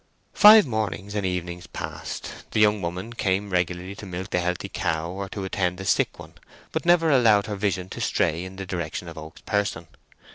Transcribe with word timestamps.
Five 0.33 0.65
mornings 0.65 1.13
and 1.13 1.27
evenings 1.27 1.67
passed. 1.67 2.45
The 2.53 2.59
young 2.59 2.81
woman 2.81 3.13
came 3.13 3.51
regularly 3.51 3.93
to 3.97 4.07
milk 4.07 4.31
the 4.31 4.39
healthy 4.39 4.67
cow 4.67 5.11
or 5.11 5.29
to 5.29 5.43
attend 5.43 5.77
to 5.77 5.83
the 5.83 5.87
sick 5.87 6.17
one, 6.17 6.33
but 6.71 6.87
never 6.87 7.11
allowed 7.11 7.45
her 7.45 7.55
vision 7.55 7.87
to 7.89 8.01
stray 8.01 8.43
in 8.43 8.55
the 8.55 8.65
direction 8.65 9.07
of 9.07 9.15
Oak's 9.15 9.41
person. 9.41 9.87